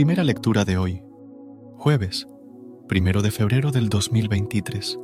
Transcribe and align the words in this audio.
Primera 0.00 0.24
lectura 0.24 0.64
de 0.64 0.78
hoy, 0.78 1.02
jueves, 1.76 2.26
primero 2.88 3.20
de 3.20 3.30
febrero 3.30 3.70
del 3.70 3.90
2023. 3.90 4.98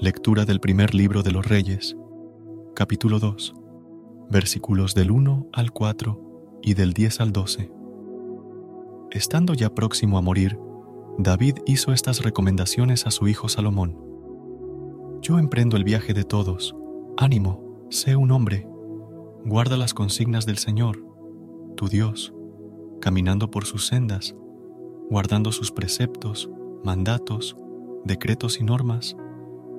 Lectura 0.00 0.44
del 0.44 0.58
primer 0.58 0.92
libro 0.92 1.22
de 1.22 1.30
los 1.30 1.46
Reyes, 1.46 1.96
capítulo 2.74 3.20
2, 3.20 3.54
versículos 4.28 4.96
del 4.96 5.12
1 5.12 5.50
al 5.52 5.70
4 5.70 6.58
y 6.62 6.74
del 6.74 6.94
10 6.94 7.20
al 7.20 7.32
12. 7.32 7.70
Estando 9.12 9.54
ya 9.54 9.72
próximo 9.72 10.18
a 10.18 10.20
morir, 10.20 10.58
David 11.16 11.58
hizo 11.64 11.92
estas 11.92 12.24
recomendaciones 12.24 13.06
a 13.06 13.12
su 13.12 13.28
hijo 13.28 13.48
Salomón. 13.48 13.96
Yo 15.20 15.38
emprendo 15.38 15.76
el 15.76 15.84
viaje 15.84 16.12
de 16.12 16.24
todos. 16.24 16.74
Ánimo, 17.16 17.86
sé 17.88 18.16
un 18.16 18.32
hombre. 18.32 18.66
Guarda 19.44 19.76
las 19.76 19.94
consignas 19.94 20.44
del 20.44 20.58
Señor 20.58 21.11
tu 21.82 21.88
Dios, 21.88 22.32
caminando 23.00 23.50
por 23.50 23.64
sus 23.64 23.88
sendas, 23.88 24.36
guardando 25.10 25.50
sus 25.50 25.72
preceptos, 25.72 26.48
mandatos, 26.84 27.56
decretos 28.04 28.60
y 28.60 28.62
normas, 28.62 29.16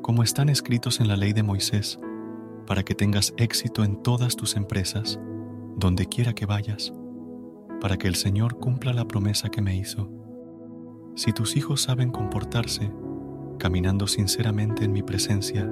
como 0.00 0.22
están 0.22 0.48
escritos 0.48 1.00
en 1.00 1.08
la 1.08 1.18
ley 1.18 1.34
de 1.34 1.42
Moisés, 1.42 2.00
para 2.66 2.84
que 2.84 2.94
tengas 2.94 3.34
éxito 3.36 3.84
en 3.84 4.02
todas 4.02 4.34
tus 4.34 4.56
empresas, 4.56 5.20
donde 5.76 6.06
quiera 6.06 6.32
que 6.32 6.46
vayas, 6.46 6.94
para 7.82 7.98
que 7.98 8.08
el 8.08 8.14
Señor 8.14 8.56
cumpla 8.56 8.94
la 8.94 9.06
promesa 9.06 9.50
que 9.50 9.60
me 9.60 9.76
hizo. 9.76 10.10
Si 11.16 11.34
tus 11.34 11.54
hijos 11.54 11.82
saben 11.82 12.10
comportarse, 12.10 12.90
caminando 13.58 14.06
sinceramente 14.06 14.86
en 14.86 14.92
mi 14.92 15.02
presencia, 15.02 15.70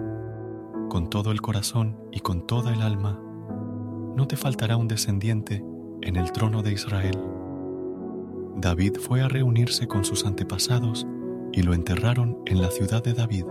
con 0.91 1.09
todo 1.09 1.33
el 1.33 1.41
corazón 1.41 1.99
y 2.13 2.21
con 2.21 2.47
toda 2.47 2.75
el 2.75 2.83
alma, 2.83 3.19
no 4.15 4.29
te 4.29 4.37
faltará 4.37 4.77
un 4.77 4.89
descendiente 4.89 5.65
en 6.09 6.17
el 6.17 6.33
trono 6.33 6.63
de 6.63 6.73
Israel. 6.73 7.19
David 8.57 8.97
fue 8.97 9.21
a 9.21 9.29
reunirse 9.29 9.87
con 9.87 10.07
sus 10.07 10.25
antepasados 10.25 11.07
y 11.53 11.63
lo 11.63 11.75
enterraron 11.75 12.39
en 12.47 12.63
la 12.63 12.71
ciudad 12.71 13.05
de 13.05 13.13
David. 13.13 13.45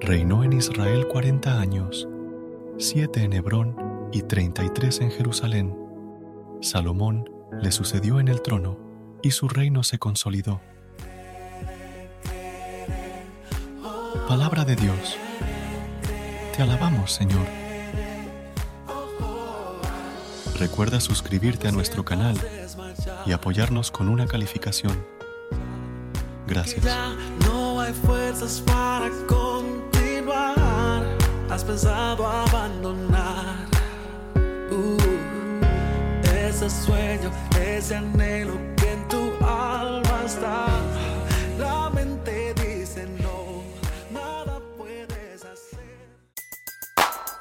Reinó 0.00 0.44
en 0.44 0.54
Israel 0.54 1.06
cuarenta 1.08 1.60
años, 1.60 2.08
siete 2.78 3.22
en 3.22 3.34
Hebrón 3.34 3.76
y 4.12 4.22
treinta 4.22 4.64
y 4.64 4.70
tres 4.70 5.02
en 5.02 5.10
Jerusalén. 5.10 5.76
Salomón 6.62 7.28
le 7.60 7.70
sucedió 7.70 8.18
en 8.18 8.28
el 8.28 8.40
trono 8.40 8.78
y 9.22 9.32
su 9.32 9.46
reino 9.46 9.82
se 9.82 9.98
consolidó. 9.98 10.62
Palabra 14.26 14.64
de 14.64 14.74
Dios. 14.74 15.18
Te 16.56 16.62
alabamos, 16.62 17.12
Señor. 17.12 17.67
Recuerda 20.58 21.00
suscribirte 21.00 21.68
a 21.68 21.72
nuestro 21.72 22.04
canal 22.04 22.36
y 23.24 23.32
apoyarnos 23.32 23.92
con 23.92 24.08
una 24.08 24.26
calificación. 24.26 25.06
Gracias. 26.48 26.84
Ya 26.84 27.14
no 27.46 27.80
hay 27.80 27.92
fuerzas 27.92 28.62
para 28.66 29.08
continuar. 29.28 31.04
Has 31.48 31.62
pensado 31.62 32.26
abandonar 32.26 33.66
uh, 34.72 34.96
ese 36.48 36.68
sueño, 36.68 37.30
ese 37.60 37.94
anhelo 37.94 38.67